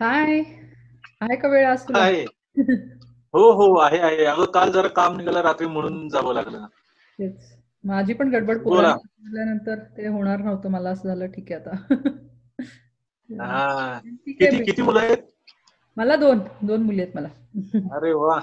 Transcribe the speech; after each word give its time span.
हाय 0.00 0.38
आहे 1.20 1.36
का 1.36 1.48
वेळ 1.48 1.74
तुला 1.88 1.98
आहे 1.98 2.22
हो 3.34 3.50
हो 3.52 3.74
आहे 3.78 3.98
आहे. 3.98 4.24
अगं 4.24 4.44
काल 4.44 4.70
जरा 4.72 4.88
काम 4.88 5.16
निघालं 5.16 5.40
रात्री 5.40 5.66
म्हणून 5.66 6.08
जावं 6.08 6.34
लागलं. 6.34 6.66
तेच. 7.18 7.52
माझी 7.84 8.12
पण 8.12 8.30
गडबड 8.30 8.62
बोला. 8.62 8.94
पोरांनंतर 8.96 9.78
ते 9.96 10.06
होणार 10.08 10.38
नव्हतं. 10.38 10.68
मला 10.70 10.90
असं 10.90 11.08
झालं 11.08 11.26
ठीक 11.26 11.52
आहे 11.52 11.60
आता. 11.60 11.76
हा. 13.44 13.98
किती 14.64 14.82
मुलं 14.82 15.00
आहेत? 15.00 15.16
मला 15.96 16.16
दोन. 16.16 16.38
दोन 16.62 16.82
मुली 16.82 17.02
आहेत 17.02 17.16
मला. 17.16 17.28
अरे 17.96 18.12
वा. 18.12 18.40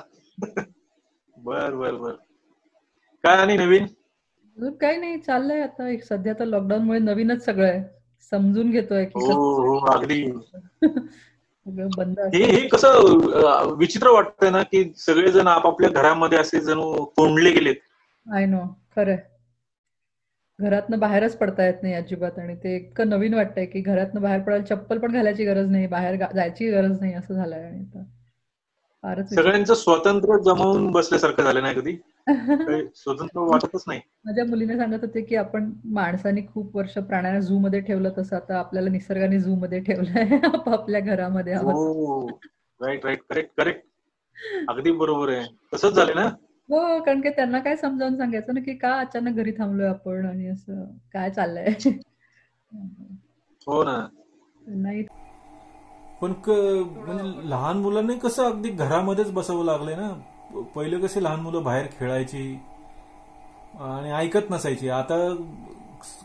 बर 1.38 1.76
बर 1.76 1.96
बर. 1.96 2.12
काय 3.24 3.38
आणि 3.38 3.58
नवीन? 3.58 3.84
अजून 4.58 4.74
काही 4.74 4.98
नाही. 4.98 5.18
चाललंय 5.18 5.62
आता. 5.62 5.90
एक 5.90 6.04
सध्या 6.04 6.34
तर 6.34 6.46
लॉकडाऊन 6.46 6.84
मुळे 6.84 7.00
नवीनच 7.00 7.46
सगळं 7.46 7.68
आहे. 7.68 7.84
समजून 8.32 8.72
घेतोय 8.72 9.06
की 9.06 9.20
हो 9.20 9.34
हो 9.34 9.80
अगदी. 9.86 10.24
बंद 11.68 12.20
हे 12.34 12.44
हे 12.46 12.68
कसं 12.68 13.74
विचित्र 13.78 14.10
वाटतंय 14.10 14.50
ना 14.50 14.62
की 14.64 14.84
सगळेजण 14.98 15.48
आपापल्या 15.48 15.90
घरामध्ये 15.92 16.38
असे 16.40 16.60
जणू 16.60 17.04
कोंडले 17.18 17.52
गेलेत. 17.52 17.76
आय 18.26 18.46
नो 18.46 18.62
खरंय 18.96 19.18
घरातनं 20.60 21.00
बाहेरच 21.00 21.36
पडता 21.38 21.66
येत 21.66 21.82
नाही 21.84 21.94
अजिबात 21.94 22.40
आणि 22.40 22.56
ते 22.56 22.76
इतकं 22.76 23.10
नवीन 23.10 23.34
वाटतंय 23.34 23.66
की 23.66 23.82
घरातनं 23.82 24.22
बाहेर 24.22 24.40
पडायला 24.42 24.64
चप्पल 24.66 24.98
पण 24.98 25.12
घालायची 25.12 25.46
गरज 25.46 25.70
नाही 25.72 25.88
बाहेर 25.88 26.16
जायची 26.36 26.70
गरज 26.72 27.00
नाही 27.02 27.14
असं 27.14 27.34
झालंय 27.34 27.64
आणि 27.64 27.84
फारच 29.04 29.34
सगळ्यांचं 29.34 29.74
स्वातंत्र्य 29.74 30.38
जमावून 30.44 30.92
बसल्यासारखं 30.92 31.44
झालं 31.44 31.62
नाही 31.62 31.76
कधी? 31.76 31.96
स्वतंत्र 32.28 33.40
वाटतच 33.40 33.84
नाही. 33.88 34.00
माझ्या 34.26 34.46
मुलीने 34.46 34.78
सांगत 34.78 35.02
होते 35.02 35.22
की 35.22 35.36
आपण 35.36 35.72
माणसाने 35.86 36.42
खूप 36.54 36.76
वर्ष 36.78 36.98
प्राण्यांना 36.98 37.40
झू 37.40 37.58
मध्ये 37.60 37.80
ठेवलं 37.80 38.10
तसं 38.18 38.36
आता 38.36 38.58
आपल्याला 38.60 38.90
निसर्गाने 38.90 39.40
झू 39.40 39.56
मध्ये 39.56 39.80
ठेवलंय. 39.80 40.38
आपापल्या 40.56 41.00
घरामध्ये 41.00 41.56
हो 41.56 42.28
राईट 42.82 43.06
राईट 43.06 43.22
करेक्ट 43.30 43.52
करेक्ट 43.58 43.86
अगदी 44.70 44.92
बरोबर 44.92 45.30
आहे. 45.30 45.46
तसंच 45.74 45.94
झालं 45.94 46.16
ना? 46.16 46.26
हो 46.70 47.00
कारण 47.04 47.22
की 47.22 47.30
त्यांना 47.30 47.60
काय 47.60 47.76
समजावून 47.76 48.18
सांगायचं 48.18 48.54
ना 48.54 48.60
की 48.60 48.74
का 48.78 48.94
अचानक 49.00 49.36
घरी 49.36 49.52
थांबलोय 49.52 49.88
आपण 49.88 50.26
आणि 50.26 50.48
असं 50.48 50.84
काय 51.14 51.30
चाललंय? 51.30 51.74
हो 53.68 53.84
ना. 53.84 54.08
नाही. 54.68 55.04
पण 56.22 56.34
क 56.34 56.50
म्हणजे 56.50 57.50
लहान 57.50 57.78
मुलांना 57.78 58.14
कसं 58.14 58.44
अगदी 58.44 58.70
घरामध्येच 58.70 59.32
बसावं 59.32 59.66
लागलंय 59.66 59.96
ना? 59.96 60.14
पहिले 60.50 61.00
कसे 61.00 61.22
लहान 61.24 61.40
मुलं 61.40 61.64
बाहेर 61.64 61.88
खेळायची 62.00 62.44
आणि 63.82 64.12
ऐकत 64.12 64.50
नसायची. 64.52 64.90
आता 64.90 65.18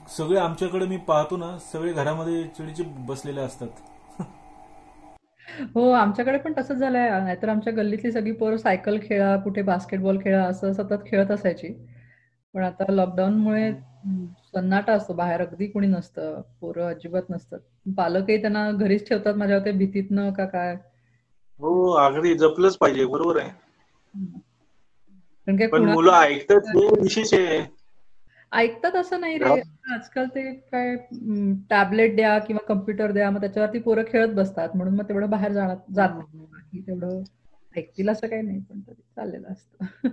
सगळे 0.09 0.39
आमच्याकडे 0.39 0.87
मी 0.87 0.97
पाहतो 1.07 1.37
ना 1.37 1.57
सगळे 1.73 1.93
घरामध्ये 1.93 2.43
चिडीचे 2.49 2.83
बसलेले 3.07 3.41
असतात. 3.41 3.69
हो 5.75 5.89
आमच्याकडे 5.91 6.39
पण 6.39 6.53
तसंच 6.59 6.77
झालंय. 6.77 7.09
नाहीतर 7.21 7.49
आमच्या 7.49 7.73
गल्लीतली 7.73 8.13
सगळी 8.13 8.33
पोरं 8.33 8.57
सायकल 8.57 8.99
खेळा 9.03 9.37
कुठे 9.37 9.63
बास्केटबॉल 9.63 10.19
खेळा 10.25 10.43
असं 10.45 10.73
सतत 10.73 11.05
खेळत 11.07 11.31
असायची. 11.31 11.73
पण 12.55 12.63
आता 12.65 12.93
लॉकडाऊनमुळे 12.93 13.71
सन्नाटा 14.47 14.93
असतो. 14.93 15.13
बाहेर 15.15 15.41
अगदी 15.41 15.67
कोणी 15.67 15.87
नसतं. 15.87 16.41
पोरं 16.61 16.89
अजिबात 16.89 17.31
नसतात. 17.31 17.61
पालकही 17.97 18.41
त्यांना 18.41 18.71
घरीच 18.73 19.09
ठेवतात. 19.09 19.35
माझ्या 19.35 19.59
ते 19.65 19.73
भीतीतनं 19.73 20.33
का 20.33 20.45
काय? 20.47 20.77
हो 21.61 21.71
अगदी 21.99 22.35
जपलंच 22.35 22.77
पाहिजे. 22.77 23.07
बरोबर 23.07 23.41
आहे. 23.41 23.51
पण 25.73 25.85
मुलं 25.85 26.13
ऐकतात 26.15 26.77
विशेष 26.99 27.35
आहे. 27.35 27.61
ऐकतात 28.53 28.97
असं 28.97 29.21
नाही 29.21 29.39
रे. 29.39 29.61
आजकाल 29.95 30.27
ते 30.29 30.43
काय 30.55 30.95
टॅबलेट 31.71 32.15
द्या 32.17 32.39
किंवा 32.41 32.65
कम्प्युटर 32.67 33.13
द्या 33.13 33.31
मग 33.31 33.41
त्याच्यावरती 33.41 33.79
पोरं 33.81 34.03
खेळत 34.09 34.35
बसतात. 34.35 34.69
म्हणून 34.75 34.95
मग 34.97 35.09
तेवढं 35.09 35.31
बाहेर 35.31 35.53
जाणार 35.53 35.77
जात 35.93 36.17
नाही. 36.19 36.45
बाकी 36.47 36.81
तेवढं 36.83 37.23
ऐकतील 37.75 38.09
असं 38.09 38.27
काही 38.27 38.43
नाही 38.43 38.61
पण 38.61 38.81
तरी 38.81 39.03
चाललेलं 39.17 39.49
असतं. 39.49 40.09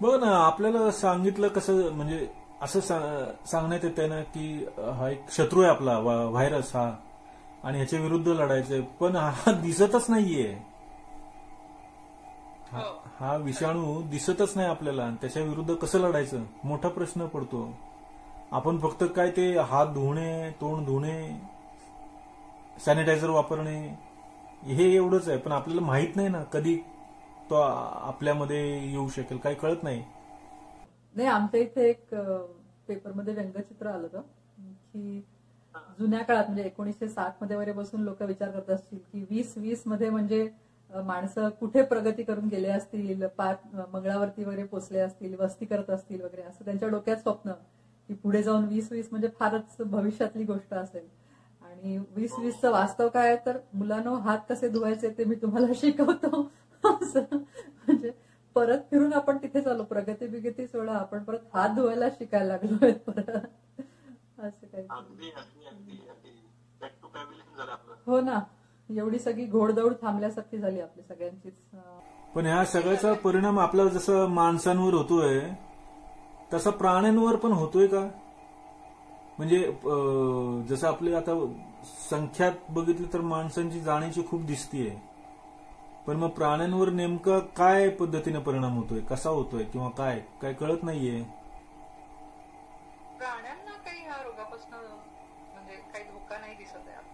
बघ 0.00 0.14
ना 0.20 0.30
आपल्याला 0.38 0.90
सांगितलं 0.92 1.48
कसं 1.48 1.90
म्हणजे 1.92 2.26
असं 2.62 2.80
सांगण्यात 3.46 3.84
येत 3.84 3.98
ना 4.08 4.20
की 4.28 4.46
हा 4.78 5.08
एक 5.10 5.30
शत्रू 5.32 5.60
आहे 5.60 5.70
आपला 5.70 5.98
व्हायरस 5.98 6.74
हा. 6.76 6.90
आणि 7.64 7.78
ह्याच्या 7.78 8.00
विरुद्ध 8.00 8.28
लढायचंय. 8.28 8.80
पण 9.00 9.16
हा 9.16 9.52
दिसतच 9.62 10.10
नाहीये. 10.10 10.54
हा 12.72 12.82
हा. 13.18 13.36
विषाणू 13.36 14.00
दिसतच 14.10 14.56
नाही 14.56 14.68
आपल्याला. 14.68 15.08
त्याच्या 15.20 15.42
विरुद्ध 15.42 15.74
कसं 15.74 15.98
लढायचं? 16.00 16.42
मोठा 16.64 16.88
प्रश्न 16.88 17.26
पडतो. 17.26 17.68
आपण 18.52 18.78
फक्त 18.78 19.04
काय 19.16 19.30
ते 19.30 19.46
हात 19.60 19.86
धुणे 19.94 20.50
तोंड 20.60 20.84
धुणे 20.86 21.16
सॅनिटायझर 22.76 23.30
वापरणे 23.30 23.78
हे 24.64 24.84
एवढंच 24.94 25.28
आहे. 25.28 25.38
पण 25.38 25.52
आपल्याला 25.52 25.82
माहीत 25.86 26.16
नाही 26.16 26.28
ना 26.28 26.42
कधी 26.52 26.76
तो 27.50 27.54
आपल्यामध्ये 27.54 28.62
येऊ 28.90 29.08
शकेल. 29.08 29.38
काही 29.38 29.54
कळत 29.56 29.82
नाही. 29.82 30.02
नाही 31.14 31.28
आमच्या 31.28 31.60
इथे 31.60 31.88
एक 31.90 32.14
पेपरमध्ये 32.88 33.34
व्यंगचित्र 33.34 33.86
आलं 33.86 34.02
होतं 34.02 34.20
की 34.92 35.20
जुन्या 35.98 36.20
काळात 36.20 36.44
म्हणजे 36.44 36.62
एकोणीसशे 36.62 37.08
साठमध्ये 37.08 37.56
वगैरे 37.56 37.72
बसून 37.72 38.00
लोक 38.00 38.22
विचार 38.22 38.50
करत 38.50 38.70
असतील 38.70 38.98
की 39.12 39.24
वीस 39.30 39.52
वीसमध्ये 39.56 40.10
म्हणजे 40.10 40.46
माणसं 40.90 41.48
कुठे 41.50 41.82
प्रगती 41.84 42.22
करून 42.22 42.48
गेले 42.48 42.68
असतील 42.70 43.26
पाच 43.38 43.58
मंगळावरती 43.92 44.44
वगैरे 44.44 44.64
पोचले 44.66 44.98
असतील 45.00 45.34
वस्ती 45.40 45.66
करत 45.66 45.90
असतील 45.90 46.20
वगैरे 46.22 46.42
असं 46.42 46.64
त्यांच्या 46.64 46.88
डोक्यात 46.88 47.16
स्वप्न 47.16 47.52
की 48.08 48.14
पुढे 48.14 48.42
जाऊन 48.42 48.64
वीस 48.64 48.90
वीस 48.92 49.08
म्हणजे 49.10 49.28
फारच 49.38 49.76
भविष्यातली 49.82 50.44
गोष्ट 50.44 50.74
असेल. 50.74 51.06
आणि 51.62 51.96
वीस 52.14 52.34
वीसचं 52.38 52.70
वास्तव 52.70 53.08
काय 53.08 53.36
तर 53.46 53.56
मुलांनो 53.72 54.14
हात 54.18 54.38
कसे 54.48 54.68
धुवायचे 54.68 55.10
ते 55.10 55.24
मी 55.24 55.34
तुम्हाला 55.36 55.72
शिकवतो. 55.74 56.42
असं. 56.84 57.24
म्हणजे 57.32 58.10
परत 58.56 58.78
फिरून 58.90 59.12
आपण 59.12 59.36
तिथे 59.38 59.60
चालू 59.60 59.82
प्रगती 59.84 60.26
बिगती 60.28 60.66
सोडा. 60.66 60.92
आपण 60.94 61.22
परत 61.24 61.38
हात 61.54 61.74
धुवायला 61.76 62.08
शिकायला 62.10 62.48
लागलोय 62.48 62.92
परत. 63.06 63.46
असं 64.38 64.66
काही 64.66 64.86
हो 68.06 68.20
ना. 68.20 68.38
एवढी 68.90 69.18
सगळी 69.18 69.44
घोडदौड 69.44 69.92
थांबल्यासारखी 70.02 70.58
झाली 70.58 70.80
आपली 70.80 71.02
सगळ्यांचीच. 71.02 71.54
पण 72.34 72.46
ह्या 72.46 72.64
सगळ्याचा 72.64 73.12
परिणाम 73.12 73.58
आपला 73.58 73.84
जसं 73.84 74.26
माणसांवर 74.26 74.94
होतोय 74.94 75.40
तसा 76.52 76.70
प्राण्यांवर 76.70 77.36
पण 77.36 77.52
होतोय 77.52 77.86
का? 77.86 78.08
म्हणजे 79.38 79.58
जसं 80.68 80.86
आपली 80.88 81.14
आता 81.14 81.34
संख्यात 82.10 82.52
बघितलं 82.70 83.12
तर 83.12 83.20
माणसांची 83.20 83.80
जाणीची 83.80 84.22
खूप 84.28 84.44
दिसतीये. 84.44 84.90
पण 86.06 86.16
मग 86.16 86.28
प्राण्यांवर 86.28 86.90
नेमकं 86.90 87.38
काय 87.56 87.88
पद्धतीने 87.88 88.38
परिणाम 88.38 88.76
होतोय? 88.76 89.00
कसा 89.00 89.30
होतोय? 89.30 89.64
किंवा 89.64 89.88
काय? 89.88 90.20
काय 90.42 90.52
कळत 90.52 90.82
नाहीये. 90.82 91.22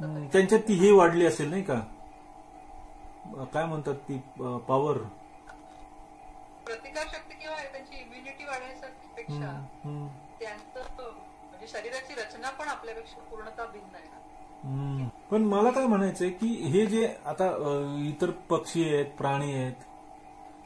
त्यांच्यात 0.01 0.61
ती 0.69 0.75
ही 0.75 0.91
वाढली 0.91 1.27
असेल 1.27 1.51
नाही 1.51 1.63
का? 1.63 1.81
काय 3.53 3.65
म्हणतात 3.65 3.95
ती 4.09 4.19
पॉवर 4.69 4.97
प्रतिकारशक्ती 6.67 7.35
किंवा 7.35 7.57
त्यांची 7.73 8.01
इम्युनिटी 8.01 8.45
त्यांचं 10.41 11.03
म्हणजे 11.03 11.67
शरीराची 11.67 12.15
रचना 12.15 12.51
पण 12.51 12.69
आपल्यापेक्षा 12.69 13.21
पूर्णतः 13.31 13.65
भिन्न 13.65 13.95
आहे 13.95 14.05
ना. 14.05 15.09
पण 15.31 15.43
मला 15.43 15.71
काय 15.71 15.87
म्हणायचंय 15.87 16.31
की 16.31 16.47
हे 16.71 16.85
जे 16.87 17.07
आता 17.27 17.47
इतर 18.09 18.31
पक्षी 18.51 18.85
आहेत 18.95 19.07
प्राणी 19.19 19.53
आहेत 19.53 19.83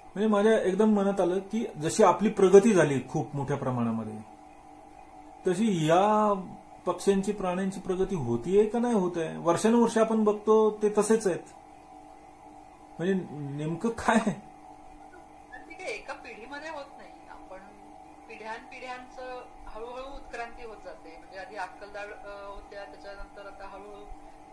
म्हणजे 0.04 0.26
माझ्या 0.26 0.58
एकदम 0.60 0.94
मनात 0.94 1.20
आलं 1.20 1.38
की 1.52 1.64
जशी 1.76 2.02
आपली 2.02 2.28
प्रगती 2.30 2.72
झाली 2.72 3.00
खूप 3.08 3.36
मोठ्या 3.36 3.56
प्रमाणामध्ये 3.56 4.16
तशी 5.46 5.86
या 5.86 6.02
पक्ष्यांची 6.88 7.32
प्राण्यांची 7.32 7.80
प्रगती 7.80 8.16
होतीये 8.16 8.64
का 8.66 8.78
नाही 8.78 8.94
होत 8.94 9.16
आहे 9.16 9.36
वर्षानुवर्ष 9.44 9.98
आपण 9.98 10.24
बघतो 10.24 10.54
ते 10.82 10.88
तसेच 10.98 11.26
आहेत. 11.26 11.54
म्हणजे 12.98 13.14
नेमकं 13.56 13.88
काय 13.98 14.18
काही 14.18 15.92
एका 15.92 16.12
पिढीमध्ये 16.14 16.70
होत 16.70 16.96
नाही. 16.98 17.10
आपण 17.30 17.58
पिढ्यानपिढ्यांचं 18.28 19.42
हळूहळू 19.74 20.06
उत्क्रांती 20.06 20.64
होत 20.66 20.76
जाते. 20.84 21.16
म्हणजे 21.18 21.38
आधी 21.38 21.56
अक्कलदाड 21.56 22.10
होत्या 22.22 22.84
त्याच्यानंतर 22.84 23.46
आता 23.46 23.68
हळूहळू 23.68 24.04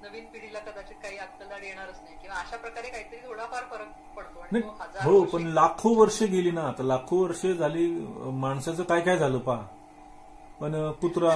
नवीन 0.01 0.25
पिढीला 0.31 0.59
कदाचित 0.59 0.95
काही 1.03 1.17
अक्कलदाड 1.17 1.63
येणारच 1.63 1.99
नाही. 2.03 2.15
किंवा 2.21 2.37
अशा 2.39 2.57
प्रकारे 2.57 2.89
काहीतरी 2.89 3.17
थोडाफार 3.27 3.63
फरक 3.71 3.91
पडतो 4.17 4.39
आणि 4.39 4.61
हो 5.03 5.23
पण 5.33 5.47
लाखो 5.53 5.93
वर्ष 5.95 6.21
गेली 6.23 6.51
ना. 6.51 6.67
आता 6.67 6.83
लाखो 6.83 7.23
वर्ष 7.23 7.45
झाली 7.45 7.87
माणसाचं 8.43 8.83
काय 8.83 9.01
काय 9.01 9.17
झालं 9.17 9.39
पहा. 9.39 9.65
पण 10.59 10.91
कुत्रा 11.01 11.31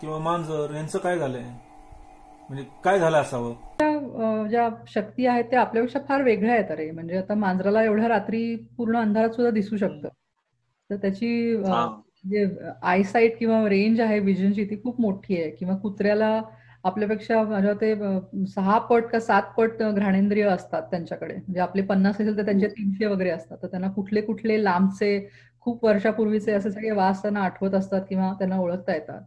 किंवा 0.00 0.18
मांजर 0.18 0.74
यांचं 0.74 0.98
काय 0.98 1.18
झालंय? 1.18 1.42
म्हणजे 2.48 2.64
काय 2.84 2.98
झालं 2.98 3.18
असावं? 3.18 3.54
ज्या 4.48 4.68
शक्ती 4.88 5.26
आहेत 5.26 5.44
त्या 5.44 5.60
आपल्यापेक्षा 5.60 5.98
फार 6.08 6.22
वेगळ्या 6.22 6.54
आहेत 6.54 6.70
अरे. 6.70 6.90
म्हणजे 6.90 7.16
आता 7.16 7.34
मांजराला 7.34 7.82
एवढ्या 7.82 8.08
रात्री 8.08 8.54
पूर्ण 8.76 8.96
अंधारात 8.96 9.30
सुद्धा 9.30 9.50
दिसू 9.50 9.76
शकतं. 9.76 10.08
तर 10.90 10.96
त्याची 10.96 11.54
हा. 11.66 11.86
जे 12.30 12.46
आयसाईट 12.82 13.38
किंवा 13.38 13.68
रेंज 13.68 14.00
आहे 14.00 14.18
विजनची 14.20 14.64
ती 14.64 14.80
खूप 14.82 15.00
मोठी 15.00 15.40
आहे. 15.42 15.50
किंवा 15.50 15.76
कुत्र्याला 15.78 16.40
आपल्यापेक्षा 16.84 17.42
माझ्या 17.42 17.72
ते 17.74 17.94
सहा 18.46 18.78
पट 18.78 19.04
का 19.04 19.20
सात 19.20 19.42
पट 19.56 19.82
घ्राणेंद्रिय 19.82 20.44
असतात 20.44 20.82
त्यांच्याकडे. 20.82 21.34
म्हणजे 21.34 21.60
आपले 21.60 21.82
पन्नास 21.82 22.14
असेल 22.14 22.36
तर 22.38 22.44
त्यांचे 22.44 22.68
तीनशे 22.68 23.06
वगैरे 23.06 23.30
असतात. 23.30 23.56
तर 23.62 23.66
त्यांना 23.66 23.90
कुठले 23.92 24.20
कुठले 24.20 24.62
लांबचे 24.64 25.18
खूप 25.60 25.84
वर्षापूर्वीचे 25.84 26.52
असे 26.52 26.70
सगळे 26.70 26.90
वास 26.90 27.22
त्यांना 27.22 27.40
आठवत 27.40 27.74
असतात 27.74 28.02
किंवा 28.08 28.32
त्यांना 28.38 28.58
ओळखता 28.58 28.94
येतात. 28.94 29.20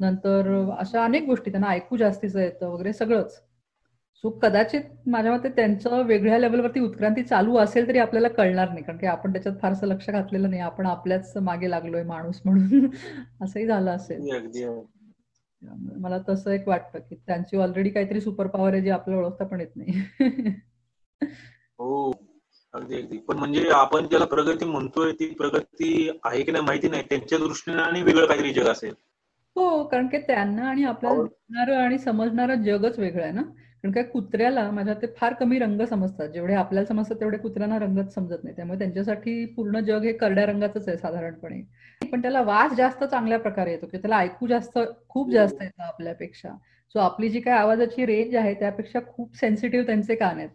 नंतर 0.00 0.70
अशा 0.78 1.04
अनेक 1.04 1.24
गोष्टी 1.24 1.50
त्यांना 1.50 1.68
ऐकू 1.68 1.96
जास्तीचं 1.96 2.40
येतं 2.40 2.68
वगैरे 2.68 2.92
सगळंच. 2.92 3.42
सो 4.24 4.30
कदाचित 4.30 4.82
माझ्या 5.06 5.32
मते 5.32 5.48
त्यांचं 5.48 6.02
वेगळ्या 6.02 6.38
लेवलवरती 6.38 6.80
उत्क्रांती 6.80 7.22
चालू 7.22 7.56
असेल 7.56 7.88
तरी 7.88 7.98
आपल्याला 7.98 8.28
कळणार 8.28 8.68
नाही. 8.68 8.82
कारण 8.82 8.98
की 8.98 9.06
आपण 9.06 9.32
त्याच्यात 9.32 9.54
फारसं 9.62 9.86
लक्ष 9.86 10.10
घातलेलं 10.10 10.50
नाही. 10.50 10.62
आपण 10.62 10.86
आपल्याच 10.86 11.36
मागे 11.36 11.70
लागलोय 11.70 12.02
माणूस 12.02 12.40
म्हणून. 12.44 12.86
असंही 13.42 13.66
झालं 13.66 13.90
असेल. 13.90 14.28
मला 15.96 16.18
तसं 16.28 16.50
एक 16.50 16.68
वाटतं 16.68 16.98
की 16.98 17.14
त्यांची 17.26 17.56
ऑलरेडी 17.56 17.90
काहीतरी 17.90 18.20
सुपर 18.20 18.46
पॉवर 18.46 18.72
आहे 18.72 18.82
जी 18.82 18.90
आपल्याला 18.90 19.26
ओळखता 19.26 19.44
पण 19.44 19.60
येत 19.60 19.76
नाही. 19.76 19.92
हो 21.78 22.10
अगदी 22.72 23.02
अगदी. 23.02 23.18
पण 23.18 23.36
म्हणजे 23.36 23.68
आपण 23.70 24.06
ज्याला 24.06 24.24
प्रगती 24.24 24.64
म्हणतोय 24.64 25.12
ती 25.12 25.34
प्रगती 25.34 26.10
आहे 26.24 26.42
की 26.42 26.52
नाही 26.52 26.64
माहिती 26.64 26.88
नाही. 26.88 27.02
त्यांच्या 27.02 27.38
दृष्टीने 27.38 27.82
आणि 27.82 28.02
वेगळं 28.02 28.26
काहीतरी 28.26 28.52
जग 28.52 28.66
असेल. 28.66 28.94
हो 29.58 29.82
कारण 29.84 30.06
की 30.08 30.18
त्यांना 30.18 30.68
आणि 30.70 30.84
आपल्याला 30.84 31.22
दिसणारं 31.22 31.76
आणि 31.76 31.98
समजणारं 31.98 32.62
जगच 32.62 32.98
वेगळं 32.98 33.22
आहे 33.22 33.32
ना? 33.32 33.42
कारण 33.82 33.92
काय 33.92 34.02
कुत्र्याला 34.02 34.70
माझ्या 34.70 34.94
ते 34.94 35.06
फार 35.16 35.32
कमी 35.32 35.58
रंग 35.58 35.80
समजतात. 35.84 36.28
जेवढे 36.28 36.54
आपल्याला 36.54 36.86
समजतात 36.86 37.16
तेवढे 37.20 37.36
कुत्र्यांना 37.38 37.78
रंगच 37.78 38.14
समजत 38.14 38.44
नाही. 38.44 38.56
त्यामुळे 38.56 38.78
त्यांच्यासाठी 38.78 39.44
पूर्ण 39.56 39.80
जग 39.80 40.02
हे 40.04 40.12
करड्या 40.12 40.46
रंगाचंच 40.46 40.88
आहे 40.88 40.96
साधारणपणे. 40.98 41.60
पण 42.12 42.22
त्याला 42.22 42.40
वास 42.42 42.72
जास्त 42.76 43.04
चांगल्या 43.04 43.38
प्रकारे 43.38 43.70
येतो 43.72 43.86
की 43.86 43.98
त्याला 43.98 44.18
ऐकू 44.18 44.46
जास्त 44.46 44.78
खूप 45.08 45.30
जास्त 45.30 45.62
येतं 45.62 45.82
आपल्यापेक्षा. 45.82 46.50
सो 46.94 46.98
आपली 46.98 47.28
जी 47.28 47.40
काय 47.40 47.54
आवाजाची 47.54 48.06
रेंज 48.06 48.34
आहे 48.36 48.54
त्यापेक्षा 48.54 49.00
खूप 49.08 49.36
सेन्सिटिव्ह 49.36 49.86
त्यांचे 49.86 50.14
कान 50.14 50.38
आहेत. 50.38 50.48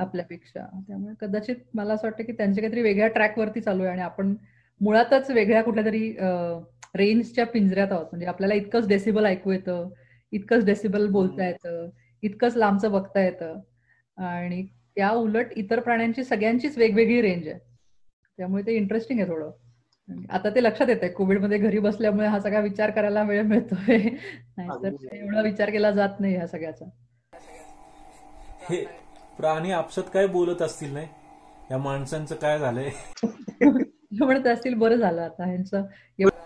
आपल्यापेक्षा. 0.00 0.66
त्यामुळे 0.88 1.14
कदाचित 1.20 1.56
मला 1.74 1.94
असं 1.94 2.06
वाटतं 2.06 2.24
की 2.24 2.32
त्यांचे 2.32 2.60
काहीतरी 2.60 2.82
वेगळ्या 2.82 3.08
ट्रॅकवरती 3.08 3.60
चालू 3.60 3.82
आहे 3.82 3.92
आणि 3.92 4.02
आपण 4.02 4.34
मुळातच 4.82 5.30
वेगळ्या 5.30 5.62
कुठल्या 5.62 5.84
तरी 5.84 6.08
रेंजच्या 6.96 7.46
पिंजऱ्यात 7.46 7.92
आहोत. 7.92 8.06
म्हणजे 8.10 8.26
आपल्याला 8.26 8.54
इतकंच 8.54 8.88
डेसिबल 8.88 9.26
ऐकू 9.26 9.52
येतं 9.52 9.88
इतकंच 10.32 10.64
डेसिबल 10.64 11.06
बोलता 11.10 11.46
येतं 11.46 11.88
इतकंच 12.22 12.56
लांबचं 12.56 12.92
बघता 12.92 13.20
येतं. 13.20 13.58
आणि 14.18 14.62
त्या 14.96 15.10
उलट 15.10 15.52
इतर 15.56 15.80
प्राण्यांची 15.80 16.24
सगळ्यांचीच 16.24 16.78
वेगवेगळी 16.78 17.20
रेंज 17.22 17.48
आहे. 17.48 17.58
त्यामुळे 18.38 18.62
ते 18.66 18.76
इंटरेस्टिंग 18.76 19.20
आहे 19.20 19.28
थोडं. 19.28 19.50
आता 20.30 20.50
ते 20.50 20.62
लक्षात 20.62 20.88
येत 20.88 21.02
आहे 21.02 21.12
कोविडमध्ये 21.12 21.58
घरी 21.58 21.78
बसल्यामुळे 21.78 22.26
हा 22.26 22.38
सगळा 22.40 22.60
विचार 22.60 22.90
करायला 22.90 23.22
वेळ 23.22 23.42
मिळतोय. 23.42 23.96
नाहीतर 24.56 25.14
एवढा 25.14 25.40
विचार 25.42 25.70
केला 25.70 25.90
जात 25.90 26.20
नाही 26.20 26.34
ह्या 26.34 26.46
सगळ्याचा. 26.46 26.84
हे 28.70 28.84
प्राणी 29.38 29.70
आपसत 29.72 30.10
काय 30.14 30.26
बोलत 30.26 30.62
असतील 30.62 30.92
नाही? 30.92 31.06
या 31.70 31.78
माणसांचं 31.78 32.34
काय 32.34 32.58
झालंय? 32.58 32.90
म्हणत 34.22 34.46
असतील 34.46 34.74
बरं 34.74 34.96
झालं 34.96 35.22
आता 35.22 35.44
ह्यांचं. 35.44 35.84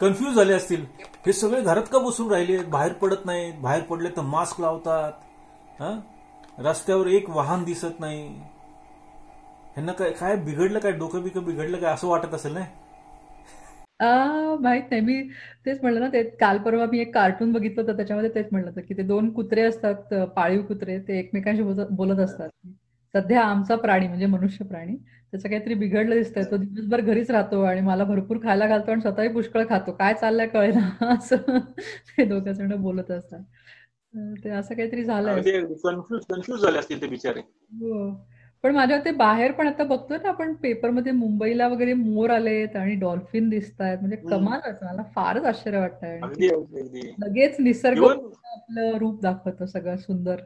कन्फ्युज 0.01 0.35
झाले 0.37 0.53
असतील. 0.53 0.85
हे 1.27 1.33
सगळे 1.33 1.61
घरात 1.61 1.83
का 1.93 1.99
बसून 1.99 2.31
राहिले? 2.33 2.59
बाहेर 2.71 2.93
पडत 2.93 3.25
नाहीत 3.27 3.55
बाहेर 3.63 3.83
पडले 3.83 4.09
तर 4.17 4.23
मास्क 4.23 4.61
लावतात. 4.61 5.13
रस्त्यावर 6.59 7.07
एक 7.07 7.31
वाहन 7.31 7.65
दिसत 7.65 8.01
नाही. 8.01 8.27
ह्यांना 9.75 9.93
काय 9.93 10.11
काय 10.11 10.37
बिघडलं 10.37 10.79
काय? 10.79 10.93
डोकं 10.93 11.23
बिकं 11.23 11.45
बिघडलं 11.45 11.77
काय? 11.79 11.93
असं 11.95 12.09
वाटत 12.09 12.35
असेल 12.35 12.53
नाही 12.53 12.67
माहीत 14.61 14.83
नाही. 14.91 15.01
मी 15.03 15.21
तेच 15.67 15.79
म्हणलं 15.83 16.01
ना 16.01 16.09
ते 16.13 16.23
काल 16.41 16.59
परवा 16.59 16.87
मी 16.93 16.99
एक 17.01 17.13
कार्टून 17.15 17.53
बघितलं 17.53 17.83
होतं 17.83 17.97
त्याच्यामध्ये 17.97 18.31
तेच 18.35 18.47
म्हणलं 18.51 18.69
होतं 18.71 18.81
की 18.81 18.95
ते 18.97 19.03
दोन 19.03 19.31
कुत्रे 19.33 19.63
असतात 19.63 20.15
पाळीव 20.37 20.63
कुत्रे 20.63 20.99
ते 21.09 21.19
एकमेकांशी 21.19 21.63
बोलत 21.91 22.19
असतात. 22.21 22.49
सध्या 23.15 23.43
आमचा 23.43 23.77
प्राणी 23.77 24.09
म्हणजे 24.09 24.27
मनुष्य 24.27 24.65
प्राणी. 24.65 24.97
त्याचं 25.33 25.49
काहीतरी 25.49 25.75
बिघडलं 25.75 26.15
दिसतंय. 26.15 26.45
तो 26.45 26.57
दिवसभर 26.57 27.01
घरीच 27.01 27.31
राहतो 27.31 27.63
आणि 27.63 27.81
मला 27.81 28.05
भरपूर 28.05 28.37
खायला 28.43 28.67
घालतो 28.67 28.91
आणि 28.91 29.01
स्वतःही 29.01 29.29
पुष्कळ 29.29 29.65
खातो. 29.69 29.93
काय 29.93 30.15
चाललंय 30.15 30.47
कळेना. 30.47 30.89
असं. 31.19 31.59
ते 32.19 32.25
दोघं 32.25 32.53
जण 32.53 32.75
बोलत 32.75 33.11
असतात. 33.11 33.41
ते 34.45 34.51
असं 34.51 34.75
काहीतरी 34.75 35.05
झालंय. 35.05 35.41
कन्फ्युज 36.31 36.61
झाले 36.63 36.79
असतील 36.79 37.01
ते 37.01 37.07
बिचारे. 37.07 37.41
हो. 37.41 38.15
पण 38.63 38.75
माझ्या 38.75 38.99
ते 39.05 39.11
बाहेर 39.11 39.53
पण 39.53 39.67
आता 39.67 39.85
बघतोय 39.85 40.19
ना 40.23 40.29
आपण 40.29 40.53
पेपरमध्ये 40.55 41.13
मुंबईला 41.13 41.69
वगैरे 41.69 41.93
मोर 41.95 42.31
आलेत 42.31 42.77
आणि 42.77 42.95
डॉल्फिन 42.95 43.49
दिसत 43.49 43.81
आहेत 43.81 43.99
म्हणजे 43.99 44.17
कमालच. 44.17 44.79
मला 44.83 45.03
फारच 45.15 45.45
आश्चर्य 45.45 45.79
वाटतंय. 45.79 46.21
लगेच 47.19 47.57
निसर्ग 47.59 48.05
आपलं 48.05 48.97
रूप 48.99 49.23
दाखवतो 49.23 49.67
सगळं 49.67 49.97
सुंदर. 49.97 50.37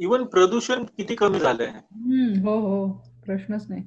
इवन 0.00 0.24
प्रदूषण 0.24 0.84
किती 0.84 1.14
कमी 1.14 1.38
झालंय. 1.38 1.68
हो 2.40 2.58
हो. 2.60 2.92
प्रश्नच 3.26 3.66
नाही. 3.68 3.82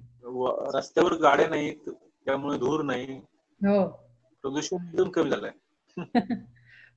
रस्त्यावर 0.75 1.13
गाड्या 1.13 1.47
नाहीत 1.47 1.89
त्यामुळे 2.25 2.57
धूर 2.57 2.81
नाही. 2.81 3.05
हो. 3.61 3.87
प्रदूषण 4.41 4.75
एकदम 4.75 5.09
कमी 5.09 5.29
झालंय. 5.29 5.51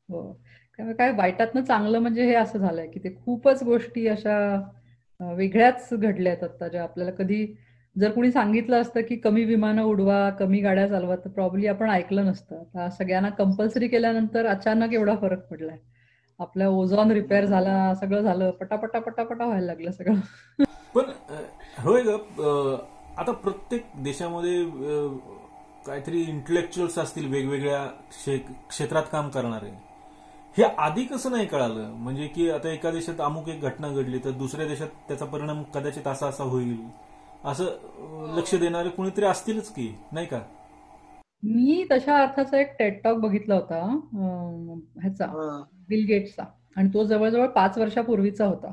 हो. 0.09 0.41
काय 0.79 1.13
वाईटातनं 1.13 1.65
चांगलं 1.65 1.99
म्हणजे 1.99 2.27
हे 2.27 2.35
असं 2.35 2.59
झालंय 2.59 2.87
की 2.87 2.99
ते 2.99 3.15
खूपच 3.25 3.63
गोष्टी 3.63 4.07
अशा 4.07 4.71
वेगळ्याच 5.21 5.89
घडल्यात 5.93 6.45
आता 6.45 6.69
ज्या 6.69 6.83
आपल्याला 6.83 7.13
कधी 7.13 7.57
जर 7.99 8.11
कोणी 8.11 8.33
सांगितलं 8.33 8.81
असतं 8.81 9.01
की 9.01 9.17
कमी 9.17 9.45
विमानं 9.45 9.83
उडवा 9.83 10.31
कमी 10.31 10.61
गाड्या 10.61 10.89
चालवा 10.89 11.17
तर 11.17 11.29
प्रॉब्ली 11.29 11.67
आपण 11.67 11.91
ऐकलं 11.91 12.25
नसतं. 12.25 12.89
सगळ्यांना 12.89 13.29
कंपल्सरी 13.29 13.89
केल्यानंतर 13.89 14.47
अचानक 14.47 14.93
एवढा 14.93 15.17
फरक 15.17 15.47
पडलाय. 15.47 15.79
आपलं 16.41 16.67
ओझॉन 16.69 17.11
रिपेअर 17.11 17.45
झाला 17.45 17.95
सगळं 17.95 18.23
झालं 18.23 18.51
पटापटा 18.51 18.99
पटापटा 19.01 19.45
व्हायला 19.45 19.67
लागलं 19.67 19.91
सगळं. 19.91 20.65
पण 20.95 21.11
होय 21.79 22.03
ग 22.03 22.17
आता 23.19 23.33
प्रत्येक 23.33 23.87
देशामध्ये 24.05 24.65
काहीतरी 25.87 26.21
इंटलेक्च्युअल्स 26.23 26.99
असतील 26.99 27.31
वेगवेगळ्या 27.33 27.85
क्षेत्रात 28.69 29.03
काम 29.13 29.29
करणारे. 29.29 29.71
हे 30.57 30.65
आधी 30.65 31.05
कसं 31.05 31.31
नाही 31.31 31.47
कळालं? 31.47 31.89
म्हणजे 31.93 32.27
की 32.27 32.49
आता 32.51 32.69
एका 32.69 32.91
देशात 32.91 33.21
अमुक 33.21 33.49
एक 33.49 33.63
घटना 33.63 33.89
घडली 33.89 34.19
तर 34.25 34.31
दुसऱ्या 34.31 34.67
देशात 34.67 34.89
त्याचा 35.09 35.25
परिणाम 35.25 35.63
कदाचित 35.75 36.07
असा 36.09 36.27
असा 36.27 36.45
होईल. 36.45 36.77
असं 37.45 38.35
लक्ष 38.37 38.55
देणारे 38.55 38.89
कुणीतरी 38.89 39.25
असतीलच 39.25 39.69
की 39.69 39.89
नाही 40.13 40.27
का? 40.27 40.41
मी 41.47 41.85
तशा 41.91 42.17
अर्थाचा 42.19 42.59
एक 42.61 42.73
टेटटॉक 42.79 43.19
बघितला 43.19 43.55
होता 43.55 43.81
ह्याचा 45.03 45.27
बिल 45.89 46.05
गेट्सचा 46.07 46.45
आणि 46.77 46.89
तो 46.95 47.05
जवळजवळ 47.05 47.47
पाच 47.47 47.79
वर्षापूर्वीचा 47.79 48.47
होता. 48.47 48.73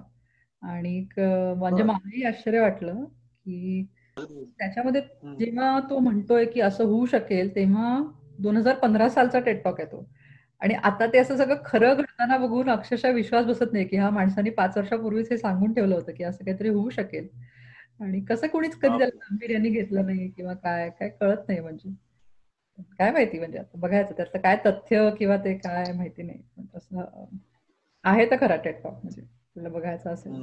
आणि 0.62 1.00
म्हणजे 1.18 1.84
मलाही 1.84 2.24
आश्चर्य 2.24 2.60
वाटलं 2.60 3.03
की 3.03 3.86
त्याच्यामध्ये 4.18 5.01
जेव्हा 5.39 5.80
तो 5.89 6.00
म्हणतोय 6.00 6.46
की 6.46 6.62
असं 6.62 6.84
होऊ 6.86 7.06
शकेल 7.06 7.56
तेव्हा 7.56 7.98
दोन 8.39 8.58
हजार 8.58 8.75
पंधरा 8.75 9.10
सालचा 9.10 9.39
टेटटॉक 9.39 9.80
आहे 9.80 9.92
तो. 9.92 10.06
आणि 10.62 10.74
आता 10.74 11.06
ते 11.06 11.18
असं 11.18 11.38
सगळं 11.38 11.56
खरं 11.65 11.94
घडताना 11.94 12.38
बघून 12.38 12.70
अक्षरशः 12.70 13.12
विश्वास 13.12 13.46
बसत 13.46 13.74
नाही 13.74 13.86
की 13.86 13.98
हा 13.98 14.10
माणसाने 14.10 14.50
पाच 14.50 14.77
वर्षापूर्वीच 14.77 15.32
हे 15.32 15.38
सांगून 15.38 15.74
ठेवलं 15.74 15.96
होतं 15.96 16.12
की 16.12 16.24
असं 16.24 16.46
काहीतरी 16.46 16.70
होऊ 16.70 16.89
शकेल. 16.89 17.27
आणि 18.00 18.20
कसं 18.22 18.48
कोणीच 18.48 18.75
कधी 18.75 18.98
त्याला 18.98 19.15
गांभीर्याने 19.18 19.70
घेतलं 19.70 20.06
नाही 20.06 20.30
किंवा 20.30 20.53
काय 20.53 20.89
काय 20.89 21.10
कळत 21.10 21.48
नाही 21.48 21.60
म्हणजे. 21.60 21.89
काय 22.80 23.12
माहिती 23.12 23.39
म्हणजे 23.39 23.58
आता 23.58 23.77
बघायचं 23.77 24.13
त्याचं 24.18 24.39
काय 24.39 24.56
तथ्य 24.65 25.10
किंवा 25.20 25.38
ते 25.38 25.53
काय 25.58 25.92
माहिती 25.94 26.24
नाही. 26.24 26.39
तसं 26.75 27.03
आहे 28.03 28.25
तर 28.32 28.36
खरा 28.39 28.56
टेटटॉक 28.56 28.94
म्हणजे 28.94 29.22
तुला 29.22 29.70
बघायचं 29.70 30.10
असेल. 30.10 30.34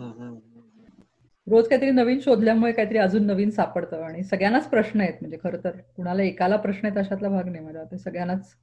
रोज 1.46 1.68
काहीतरी 1.68 1.90
नवीन 1.90 2.18
शोधल्यामुळे 2.20 2.72
काहीतरी 2.72 2.98
अजून 2.98 3.26
नवीन 3.26 3.50
सापडतं 3.50 4.02
आणि 4.04 4.22
सगळ्यांनाच 4.24 4.68
प्रश्न 4.70 5.00
आहेत 5.00 5.14
म्हणजे 5.20 5.36
खरं 5.42 5.64
तर. 5.64 5.76
कुणाला 5.96 6.22
एकाला 6.22 6.56
प्रश्न 6.56 6.86
आहेत 6.86 6.98
अशातला 6.98 7.28
भाग 7.28 7.48
नाही 7.48 7.64
माझ्या 7.64 7.84
ते 7.84 7.98
सगळ्यांनाच 7.98 8.54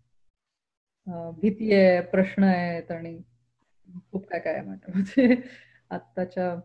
भीती 1.41 1.73
आहे 1.73 1.99
प्रश्न 2.01 2.43
आहेत 2.43 2.91
आणि 2.91 3.17
खूप 4.11 4.25
काय 4.27 4.39
काय 4.39 4.61
म्हणजे 4.61 5.35
आत्ताच्या 5.91 6.55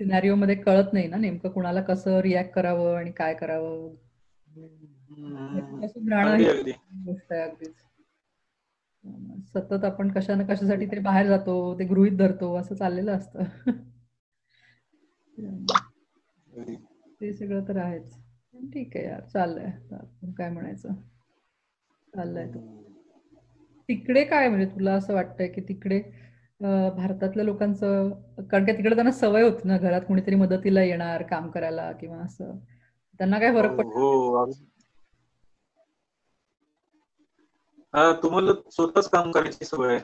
सिनारिओ 0.00 0.34
मध्ये 0.34 0.54
कळत 0.56 0.92
नाही 0.92 1.06
ना 1.08 1.16
नेमकं 1.16 1.50
कुणाला 1.50 1.80
कसं 1.82 2.18
रिॲक्ट 2.20 2.52
करावं 2.54 2.96
आणि 2.96 3.10
काय 3.12 3.34
करावं. 3.34 3.94
गोष्ट 7.04 7.32
आहे 7.32 7.40
अगदीच. 7.42 7.74
सतत 9.48 9.84
आपण 9.84 10.10
कशाने 10.10 10.44
कशासाठी 10.44 10.86
तरी 10.86 11.00
बाहेर 11.02 11.26
जातो 11.26 11.56
ते 11.78 11.84
गृहित 11.84 12.16
धरतो 12.18 12.54
असं 12.56 12.74
चाललेलं 12.74 13.12
असतं. 13.12 13.72
ते 17.20 17.32
सगळं 17.32 17.64
तर 17.68 17.76
आहेच. 17.76 18.12
ठीक 18.72 18.96
आहे 18.96 19.04
यार 19.06 19.20
चाललंय. 19.24 19.70
काय 20.38 20.50
म्हणायचं? 20.50 20.94
चाललंय 22.12 22.46
तिकडे 23.88 24.24
काय 24.24 24.48
म्हणजे 24.48 24.66
तुला 24.66 24.92
असं 24.94 25.14
वाटतंय 25.14 25.48
की 25.48 25.60
तिकडे 25.60 26.00
भारतातल्या 26.96 27.44
लोकांचं 27.44 28.10
कारण 28.50 28.64
का 28.64 28.72
तिकडे 28.72 28.94
त्यांना 28.94 29.10
सवय 29.12 29.42
होती 29.42 29.68
ना 29.68 29.76
घरात 29.78 30.00
कोणीतरी 30.00 30.34
मदतीला 30.34 30.82
येणार 30.82 31.22
काम 31.22 31.50
करायला 31.50 31.90
किंवा 31.92 32.18
असं. 32.18 32.56
त्यांना 33.20 33.38
काय 33.38 33.52
फरक 33.52 33.76
पडतो 33.78 34.00
हो, 34.00 34.36
हा 34.36 34.44
तुम्हाला 37.94 38.52
स्वतःच 38.70 39.08
काम 39.08 39.30
करायची 39.30 39.64
सवय 39.64 39.88
आहे? 39.88 40.00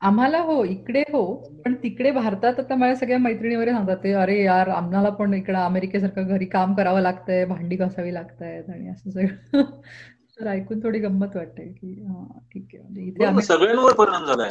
आम्हाला 0.00 0.38
हो 0.38 0.64
इकडे 0.64 1.00
हो 1.00 1.34
पण 1.64 1.74
तिकडे 1.74 2.10
भारतात 2.10 2.58
आता 2.60 2.74
माझ्या 2.74 2.96
सगळ्या 2.96 3.18
मैत्रिणी 3.18 3.54
वगैरे 3.56 3.70
सांगतात 3.70 3.96
ते 4.04 4.12
अरे 4.12 4.42
यार 4.44 4.68
आम्हाला 4.68 5.10
पण 5.10 5.34
इकडं 5.34 5.58
अमेरिकेसारखं 5.58 6.26
घरी 6.26 6.44
काम 6.44 6.74
करावं 6.74 7.00
लागतंय 7.00 7.44
भांडी 7.44 7.76
घासावी 7.76 8.14
लागतायत 8.14 8.70
आणि 8.70 8.88
असं 8.88 9.10
सगळं. 9.10 9.62
तर 10.40 10.46
ऐकून 10.46 10.82
थोडी 10.82 10.98
गंमत 10.98 11.36
वाटते 11.36 11.68
की 11.68 12.04
हा 12.04 12.24
ठीक 12.52 12.68
आहे. 12.74 12.82
म्हणजे 12.82 13.02
इथे 13.02 13.42
सगळ्यांवर 13.42 13.92
परिणाम 13.92 14.24
झालाय. 14.24 14.50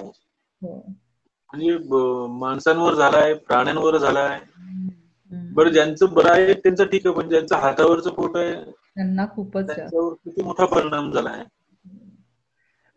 हो. 0.62 0.76
म्हणजे 1.54 1.78
माणसांवर 2.28 2.94
झालाय 2.94 3.34
प्राण्यांवर 3.34 3.98
झालाय. 3.98 4.40
बरं 5.54 5.70
ज्यांचं 5.70 6.14
बरं 6.14 6.32
आहे 6.32 6.54
त्यांचं 6.54 6.84
ठीक 6.84 7.08
आहे 7.08 7.16
पण 7.16 7.30
ज्यांचं 7.30 7.56
हातावरचं 7.56 8.10
पोट 8.10 8.38
आहे 8.38 8.54
त्यांना 8.72 9.26
खूपच 9.26 9.70
किती 9.70 10.44
मोठा 10.44 10.66
परिणाम 10.66 11.12
झालाय. 11.12 11.44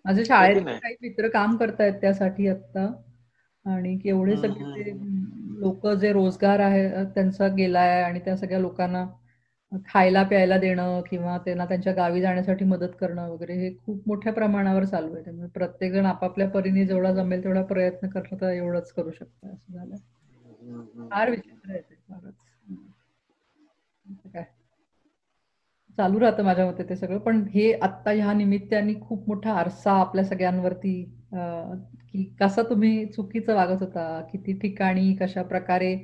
माझ्या 0.07 0.25
शाळेत. 0.25 0.63
काही 0.63 0.95
मित्र 1.03 1.29
काम 1.29 1.57
करतायत 1.57 1.93
त्यासाठी 2.01 2.49
आता 2.49 2.87
आणि 3.67 3.99
एवढे 4.05 4.37
सगळे 4.37 4.91
लोक 5.61 5.87
जे 5.91 6.13
रोजगार 6.13 6.61
आहे 6.61 7.05
त्यांचा 7.15 7.47
गेलाय 7.49 8.03
आणि 8.03 8.21
त्या 8.21 8.37
सगळ्या 8.37 8.59
लोकांना 8.59 9.05
खायला 9.87 10.23
प्यायला 10.23 10.57
देणं 10.59 11.01
किंवा 11.11 11.37
त्यांना 11.39 11.65
त्यांच्या 11.65 11.93
गावी 11.95 12.21
जाण्यासाठी 12.21 12.65
मदत 12.65 12.89
करणं 13.01 13.29
वगैरे 13.31 13.55
हे 13.55 13.71
खूप 13.77 14.03
मोठ्या 14.07 14.33
प्रमाणावर 14.33 14.85
चालू 14.85 15.15
आहे. 15.15 15.25
त्यामुळे 15.25 15.49
प्रत्येक 15.55 15.93
जण 15.93 16.07
आपापल्या 16.07 16.49
परीने 16.51 16.85
जेवढा 16.87 17.13
जमेल 17.13 17.43
तेवढा 17.45 17.63
प्रयत्न 17.65 18.09
करणं 18.09 18.41
तर 18.41 18.51
एवढंच 18.51 18.93
करू 18.93 19.11
शकतं 19.11 19.49
असं 19.49 19.73
झालं 19.75 19.97
फार 21.11 21.31
विचित्र 21.31 21.71
आहे 21.71 21.81
ते 21.81 21.95
फारच. 22.09 22.35
काय 24.27 24.45
चालू 25.99 26.19
राहतं 26.21 26.45
माझ्या 26.45 26.67
मते 26.67 26.83
ते 26.89 26.97
सगळं. 26.97 27.19
पण 27.19 27.43
हे 27.55 27.73
आत्ता 27.83 28.11
ह्या 28.11 28.33
निमित्ताने 28.33 28.95
खूप 29.01 29.29
मोठा 29.29 29.53
आरसा 29.53 29.93
आपल्या 29.93 30.25
सगळ्यांवरती 30.25 30.93
की 32.13 32.25
कसं 32.41 32.63
तुम्ही 32.71 33.07
चुकीचं 33.07 33.55
वागत 33.55 33.83
होता? 33.83 34.21
किती 34.33 34.53
ठिकाणी 34.59 35.15
कशा 35.21 35.43
प्रकारे 35.43 35.95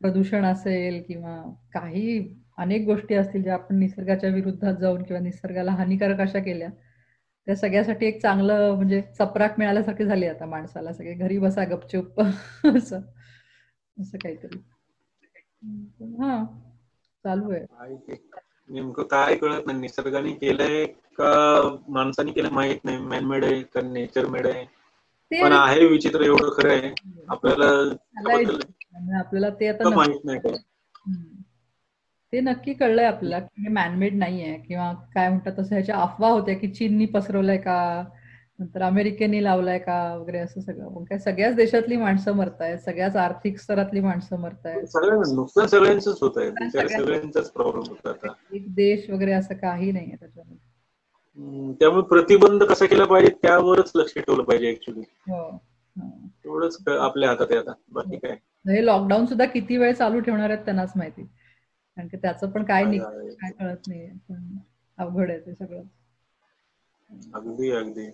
प्रदूषण 0.00 0.44
असेल 0.44 1.02
किंवा 1.02 1.36
काही 1.74 2.18
अनेक 2.58 2.84
गोष्टी 2.86 3.14
असतील 3.14 3.42
ज्या 3.42 3.54
आपण 3.54 3.78
निसर्गाच्या 3.78 4.30
विरुद्धात 4.30 4.74
जाऊन 4.74 5.02
किंवा 5.02 5.20
निसर्गाला 5.22 5.72
हानिकारक 5.72 6.20
अशा 6.20 6.38
केल्या 6.38 6.68
त्या 7.46 7.56
सगळ्यासाठी 7.56 8.06
एक 8.06 8.20
चांगलं 8.22 8.74
म्हणजे 8.76 9.00
चपराक 9.18 9.58
मिळाल्यासारखी 9.58 10.04
झाली 10.04 10.26
आता 10.26 10.46
माणसाला. 10.46 10.92
सगळे 10.92 11.14
घरी 11.14 11.38
बसा 11.38 11.64
गपचूप. 11.64 12.20
असं 12.76 13.00
असं 13.96 14.18
काहीतरी. 14.18 14.58
हा. 16.20 16.44
चालू 17.24 17.50
आहे. 17.50 17.64
नेमकं 18.70 19.02
काय 19.02 19.34
कळत 19.36 19.66
नाही 19.66 19.78
निसर्गाने 19.80 20.32
केलंय 20.32 20.84
का 21.18 21.32
माणसाने 21.88 22.32
केलं 22.32 22.50
माहीत 22.52 22.84
नाही. 22.84 22.98
मॅनमेड 22.98 23.44
आहे 23.44 23.62
का 23.64 23.80
नेचर 23.82 24.26
मेड 24.26 24.46
आहे? 24.46 24.64
पण 25.30 25.52
आहे 25.52 25.86
विचित्र 25.86 26.22
एवढं 26.22 26.50
खरं 26.56 26.72
आहे. 26.72 26.92
आपल्याला 27.28 27.66
आपल्याला 29.18 29.50
ते 29.50 29.68
आता 29.68 29.88
माहीत 29.90 30.24
नाही. 30.24 30.56
ते 32.32 32.40
नक्की 32.40 32.72
कळलंय 32.74 33.04
आपल्याला 33.04 33.38
की 33.46 33.68
मॅनमेड 33.68 34.14
नाहीये 34.14 34.54
किंवा 34.58 34.92
काय 35.14 35.28
म्हणतात 35.28 35.52
तसं 35.58 35.74
ह्याच्या 35.74 35.96
अफवा 35.96 36.28
होत्या 36.28 36.56
की 36.58 36.68
चीननी 36.68 37.06
पसरवलंय 37.06 37.56
का? 37.58 37.76
नंतर 38.58 38.82
अमेरिकेने 38.82 39.42
लावलाय 39.44 39.78
का 39.78 40.16
वगैरे 40.16 40.38
असं 40.38 40.60
सगळं. 40.60 40.88
मग 40.90 41.04
काय 41.04 41.18
सगळ्याच 41.18 41.54
देशातली 41.54 41.96
माणसं 41.96 42.32
मरतायत 42.32 42.78
सगळ्याच 42.78 43.16
आर्थिक 43.16 43.58
स्तरातली 43.58 44.00
माणसं 44.00 44.36
मरतायत. 44.36 44.86
सगळ्यांना 44.86 45.34
नुकसान 45.34 45.66
होत 46.22 46.38
आहे. 46.38 46.70
सगळ्यांचाच 46.88 47.50
प्रॉब्लेम 47.50 47.88
होता 47.88 48.10
आता. 48.10 48.32
एक 48.52 48.74
देश 48.74 49.10
वगैरे 49.10 49.32
असं 49.32 49.54
काही 49.54 49.92
नाहीये 49.92 50.16
त्याच्यामध्ये. 50.20 50.58
हम्म, 51.38 51.72
त्यामुळे 51.72 52.02
प्रतिबंध 52.02 52.62
कसा 52.62 52.86
केला 52.86 53.04
पाहिजे 53.04 53.32
त्यावरच 53.42 53.92
लक्ष 53.94 54.14
ठेवलं 54.14 54.42
पाहिजे 54.42 54.70
ऍक्च्युली 54.70 55.00
हो 55.00 55.42
हो. 55.42 56.08
तेवढंच 56.44 56.88
आपल्या 56.88 57.28
हातात 57.28 57.46
आहे 57.50 57.58
आता. 57.58 57.72
बाकी 57.92 58.16
काय? 58.16 58.36
हे. 58.68 58.84
लॉकडाऊन 58.86 59.26
सुद्धा 59.26 59.44
किती 59.44 59.76
वेळ 59.76 59.92
चालू 59.92 60.20
ठेवणार 60.20 60.50
आहेत 60.50 60.64
त्यांनाच 60.64 60.92
माहिती. 60.96 61.22
कारण 61.22 62.08
की 62.08 62.16
त्याचं 62.16 62.50
पण 62.50 62.64
काय 62.64 62.84
निघ 62.84 63.02
काय 63.02 63.50
कळत 63.50 63.88
नाहीये. 63.88 64.10
अवघड 64.98 65.30
आहे 65.30 65.38
ते 65.40 65.54
सगळं. 65.54 65.82
अगदी 67.34 67.70
अगदी. 67.70 68.06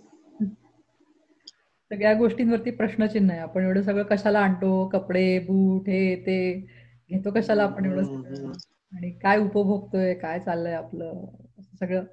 सगळ्या 1.90 2.12
गोष्टींवरती 2.14 2.70
प्रश्नचिन्ह 2.70 3.32
आहे. 3.32 3.40
आपण 3.40 3.64
एवढं 3.64 3.82
सगळं 3.82 4.02
कशाला 4.02 4.40
आणतो? 4.40 4.88
कपडे 4.88 5.38
बूट 5.38 5.88
हे 5.88 6.14
ते. 6.16 6.36
घेतो 7.10 7.30
कशाला 7.30 7.62
आपण 7.62 7.84
एवढं. 7.84 8.52
आणि 8.92 9.10
काय 9.12 9.38
उपभोगतोय? 9.38 10.14
काय 10.14 10.38
चाललंय 10.40 10.72
आपलं? 10.74 11.24
सगळं. 11.80 12.04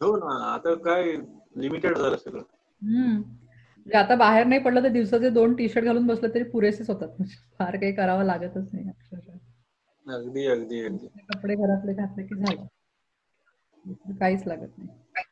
हो 0.00 0.16
ना. 0.16 0.34
आता 0.54 0.74
काय 0.74 1.12
लिमिटेड 1.56 1.98
झालं 1.98 2.16
सगळं. 2.16 2.42
हम्म. 2.82 3.16
म्हणजे 3.16 3.98
आता 3.98 4.14
बाहेर 4.14 4.46
नाही 4.46 4.60
पडलं 4.60 4.82
तर 4.82 4.88
दिवसाचे 4.88 5.30
दोन 5.30 5.54
टी 5.54 5.68
शर्ट 5.68 5.84
घालून 5.84 6.06
बसलं 6.06 6.34
तरी 6.34 6.42
पुरेसेच 6.42 6.90
होतात. 6.90 7.08
म्हणजे 7.08 7.34
फार 7.58 7.76
काही 7.76 7.92
करावं 7.94 8.24
लागतच 8.24 8.68
नाही 8.72 8.88
अक्षरशः. 8.88 9.36
अगदी 10.06 10.46
अगदी 10.46 10.80
अगदी. 10.84 11.06
कपडे 11.28 11.54
घरातले 11.54 11.92
घातले 11.94 12.26
की 12.26 12.34
झालं. 12.34 12.66
काहीच 14.20 14.46
लागत 14.46 14.78
नाही. 14.78 15.24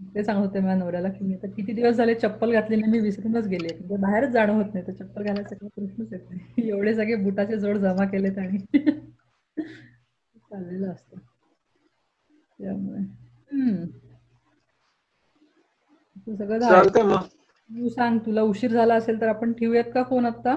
ते 0.00 0.22
सांगत 0.24 0.46
होते 0.46 0.60
माझ्या 0.60 0.74
नवऱ्याला 0.76 1.08
की 1.08 1.24
मी 1.24 1.34
आता 1.34 1.46
किती 1.46 1.72
दिवस 1.72 1.96
झाले 1.96 2.14
चप्पल 2.14 2.52
घातली 2.52 2.76
नाही 2.76 2.90
मी 2.92 2.98
विसरूनच 2.98 3.46
गेले 3.46 3.74
म्हणजे 3.74 3.96
बाहेरच 3.96 4.30
जाणं 4.30 4.52
होत 4.52 4.74
नाही 4.74 4.86
तर 4.86 4.92
चप्पल 4.94 5.22
घालायचा 5.22 5.54
काही 5.56 5.68
प्रश्नच 5.76 6.12
येत 6.12 6.30
नाही. 6.30 6.68
एवढे 6.70 6.94
सगळे 6.94 7.14
बुटाचे 7.14 7.58
जोड 7.58 7.76
जमा 7.76 8.04
केलेत 8.04 8.38
आणि 8.38 8.58
चाललेलं 9.56 10.90
असतं. 10.92 11.18
त्यामुळे. 12.58 13.00
हम्म. 13.52 13.84
ते 16.26 16.36
सगळं 16.36 16.58
झालं. 16.58 17.16
तू 17.70 17.88
सांग 17.88 18.18
तुला 18.18 18.42
उशीर 18.42 18.70
झाला 18.72 18.94
असेल 18.94 19.20
तर 19.20 19.28
आपण 19.28 19.52
ठेवूयात 19.52 19.90
का 19.94 20.02
फोन 20.02 20.26
आता 20.26 20.54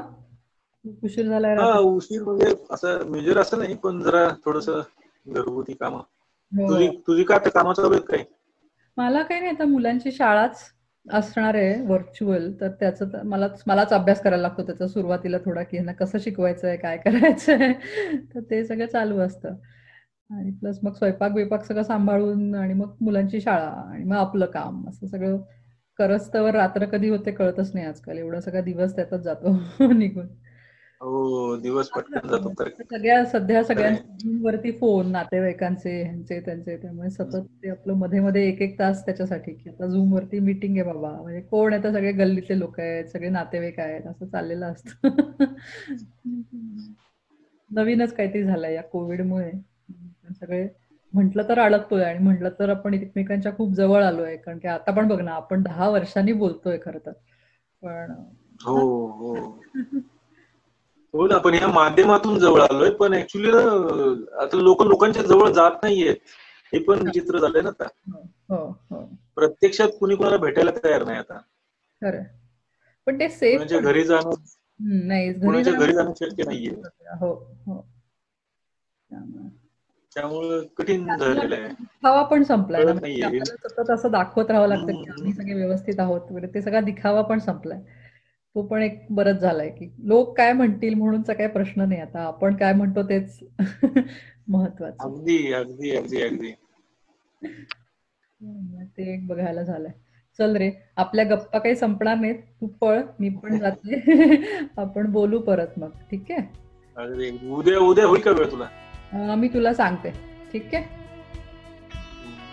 उशीर 0.85 1.27
झालाय 1.27 1.55
हा 1.55 1.63
रात्री. 1.63 1.87
उशीर 1.87 2.23
म्हणजे 2.23 2.53
असं 2.71 3.05
मेजर 3.09 3.37
असं 3.37 3.59
नाही 3.59 3.75
पण 3.75 4.01
जरा 4.01 4.27
थोडस 4.45 4.69
घरगुती 4.69 5.73
काम. 5.73 5.95
हो. 5.95 6.67
तुझी 6.69 6.87
तुझी 7.07 7.23
काय 7.23 7.49
कामाचा 7.49 7.87
वेळ 7.87 7.99
काय? 8.01 8.23
मला 8.97 9.21
काही 9.23 9.39
नाही 9.39 9.51
आता 9.51 9.65
मुलांची 9.65 10.11
शाळाच 10.11 10.61
असणार 11.05 11.55
आहे 11.55 11.75
व्हर्च्युअल 11.81 12.51
तर 12.61 12.67
त्याचं 12.79 13.07
तर 13.13 13.21
मलाच 13.25 13.63
मलाच 13.67 13.93
अभ्यास 13.93 14.21
करायला 14.21 14.41
लागतो 14.41 14.65
त्याचा 14.65 14.87
सुरुवातीला 14.87 15.37
थोडा 15.45 15.63
की 15.63 15.77
यांना 15.77 15.91
कसं 15.93 16.19
शिकवायचं 16.19 16.67
आहे 16.67 16.77
काय 16.77 16.97
करायचं 16.99 17.53
आहे 17.55 17.73
तर 18.35 18.39
ते 18.41 18.63
सगळं 18.65 18.85
चालू 18.87 19.19
असतं. 19.19 19.55
आणि 20.29 20.51
प्लस 20.53 20.79
मग 20.83 20.93
स्वयंपाक 20.93 21.31
बिपाक 21.33 21.63
सगळं 21.65 21.83
सांभाळून 21.83 22.55
आणि 22.55 22.73
मग 22.73 22.95
मुलांची 23.01 23.41
शाळा 23.41 23.65
आणि 23.83 24.03
मग 24.05 24.15
आपलं 24.17 24.45
काम 24.47 24.87
असं 24.89 25.07
सगळं 25.07 25.37
करस्तवर 25.99 26.55
रात्र 26.55 26.85
कधी 26.87 27.09
होते 27.09 27.31
कळतच 27.33 27.71
नाही 27.73 27.85
आजकाल. 27.87 28.17
एवढा 28.17 28.39
सगळा 28.41 28.61
दिवस 28.61 28.95
त्यातच 28.95 29.21
जातो 29.21 29.53
निघून. 29.93 30.27
हो 31.03 31.55
दिवस 31.57 31.89
पटकन 31.89 32.27
जातो. 32.29 32.53
सगळ्या 32.83 33.23
सध्या 33.25 33.63
सगळ्यांच्या 33.63 34.37
वरती 34.43 34.71
फोन 34.71 35.11
नातेवाईकांचे 35.11 36.01
ह्यांचे 36.03 36.39
त्यांचे 36.39 36.75
त्यामुळे 36.77 37.09
सतत 37.09 37.45
ते 37.63 37.69
आपलं 37.69 37.93
मध्ये 37.93 38.19
मध्ये 38.19 38.47
एक 38.49 38.61
एक 38.61 38.77
तास 38.79 39.05
त्याच्यासाठी 39.05 39.53
की 39.53 39.69
आता 39.69 39.87
झूम 39.87 40.13
वरती 40.13 40.39
मीटिंग 40.39 40.77
आहे 40.77 40.83
बाबा. 40.83 41.11
म्हणजे 41.21 41.41
कोण 41.41 41.73
आहे 41.73 41.83
तर 41.83 41.91
सगळे 41.91 42.11
गल्लीतले 42.11 42.59
लोक 42.59 42.79
आहेत 42.79 43.05
सगळे 43.05 43.29
नातेवाईक 43.29 43.79
आहेत 43.79 44.07
असं 44.07 44.25
चाललेलं 44.25 44.65
असतं. 44.65 45.53
नवीनच 47.71 48.13
काहीतरी 48.13 48.43
झालंय 48.43 48.73
या 48.73 48.81
कोविडमुळे. 48.83 49.51
सगळे 50.39 50.67
म्हटलं 51.13 51.43
तर 51.49 51.59
अडकतोय 51.59 52.03
आणि 52.03 52.19
म्हटलं 52.19 52.49
तर 52.59 52.69
आपण 52.69 52.93
एकमेकांच्या 52.93 53.51
खूप 53.57 53.73
जवळ 53.73 54.03
आलोय. 54.03 54.35
कारण 54.37 54.57
की 54.57 54.67
आता 54.67 54.91
पण 54.91 55.07
बघ 55.07 55.19
ना 55.21 55.31
आपण 55.31 55.63
दहा 55.63 55.89
वर्षांनी 55.89 56.33
बोलतोय 56.33 56.77
खरं 56.81 56.99
तर. 57.05 57.11
पण 57.83 58.11
हो 58.65 58.79
हो. 59.11 59.35
हो 61.13 61.27
ना 61.27 61.37
पण 61.37 61.53
या 61.53 61.67
माध्यमातून 61.67 62.39
जवळ 62.39 62.61
आलोय 62.61 62.89
पण 62.89 63.13
ऍक्च्युली 63.13 63.49
आता 64.37 64.57
लोक 64.57 64.81
लोकांच्या 64.83 65.23
जवळ 65.23 65.51
जात 65.51 65.71
नाहीयेत 65.83 66.15
हे 66.73 66.79
पण 66.79 66.99
विचित्र 66.99 67.39
झालंय 67.39 67.61
ना 67.61 67.69
आता. 67.69 67.87
हो 68.49 68.65
हो 68.91 69.03
प्रत्यक्षात 69.35 69.87
कुणी 69.99 70.15
कोणाला 70.15 70.37
भेटायला 70.37 70.71
तयार 70.83 71.03
नाही 71.03 71.17
आता. 71.17 71.37
खरं. 72.01 72.23
पण 73.07 73.19
ते 73.19 73.29
सेफ 73.29 73.61
घरी 73.73 74.03
जाणं 74.03 74.33
नाही 74.79 75.31
घरी 75.31 75.63
जाणं- 75.63 76.13
शक्य 76.13 76.43
नाहीये. 76.43 76.75
हो 77.19 77.33
हो. 77.65 77.81
त्यामुळे. 80.11 80.59
कठीण 80.77 81.05
झालेलं 81.17 81.55
आहे. 81.55 81.67
दिखावा 81.67 82.23
पण 82.23 82.43
संपलाय 82.43 82.83
नाहीये. 82.83 83.39
सतत 83.45 83.89
असं 83.89 84.11
दाखवत 84.11 84.51
राहावं 84.51 84.67
लागतं 84.67 85.03
की. 85.03 85.09
आम्ही 85.09 85.33
सगळे 85.33 85.53
व्यवस्थित 85.53 85.99
आहोत 85.99 86.31
वगैरे. 86.31 86.47
ते 86.53 86.61
सगळा 86.61 86.81
दिखावा 86.81 87.21
पण 87.21 87.39
संपलाय. 87.39 87.81
तो 88.55 88.61
पण 88.61 88.81
एक 88.81 89.05
बरंच 89.11 89.39
झालाय 89.39 89.69
की 89.69 89.89
लोक 90.03 90.37
काय 90.37 90.53
म्हणतील 90.53 90.93
म्हणूनचा 90.93 91.33
काही 91.33 91.49
प्रश्न 91.49 91.81
नाही 91.81 92.01
आता. 92.01 92.19
आपण 92.19 92.55
काय 92.55 92.73
म्हणतो 92.73 93.03
तेच 93.03 93.39
महत्वाचं. 94.47 95.03
अगदी 95.03 95.53
अगदी 95.53 95.95
अगदी 95.97 96.21
अगदी. 96.21 96.51
ते 98.97 99.13
एक 99.13 99.27
बघायला 99.27 99.61
झालंय. 99.61 99.91
चल 100.39 100.55
रे 100.55 100.69
आपल्या 100.97 101.25
गप्पा 101.25 101.59
काही 101.59 101.75
संपणार 101.75 102.15
नाहीत. 102.15 102.35
तू 102.61 102.67
पळ 102.81 103.01
मी 103.19 103.29
पण 103.29 103.57
जाते. 103.59 103.99
आपण 104.77 105.11
बोलू 105.11 105.39
परत 105.39 105.79
मग. 105.79 105.89
ठीक 106.11 106.31
आहे? 106.31 107.37
उद्या 107.49 107.79
उद्या 107.79 108.05
होईल 108.05 108.21
का 108.21 108.31
वेळ 108.31 108.51
तुला? 108.51 109.35
मी 109.35 109.47
तुला 109.47 109.73
सांगते. 109.73 110.09
ठीक 110.53 110.75
आहे? 110.75 111.01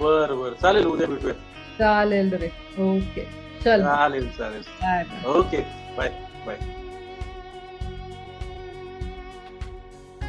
बर 0.01 0.35
बर. 0.35 0.53
चालेल 0.53 0.87
उद्या 0.87 1.07
भेटूया. 1.09 1.35
चालेल 1.79 2.33
रे. 2.35 2.49
ओके. 2.79 3.25
चल. 3.65 3.83
चालेल 3.83 4.29
चालेल. 4.29 5.27
ओके. 5.27 5.63
Bye 5.97 6.09
bye. 6.47 6.57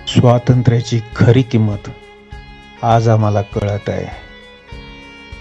स्वातंत्र्याची 0.08 1.00
खरी 1.16 1.42
किंमत 1.42 1.90
आज 2.84 3.08
आम्हाला 3.10 3.42
कळत 3.42 3.90
आहे. 3.90 4.32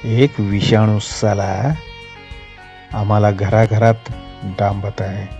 एक 0.04 0.30
विषाणू 0.38 0.98
साला 0.98 1.74
आम्हाला 2.92 3.30
घराघरात 3.30 4.12
डांबत 4.42 5.00
आहे. 5.00 5.39